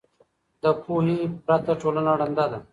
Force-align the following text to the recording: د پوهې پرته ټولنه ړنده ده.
د 0.63 0.65
پوهې 0.83 1.17
پرته 1.45 1.73
ټولنه 1.81 2.11
ړنده 2.19 2.45
ده. 2.51 2.59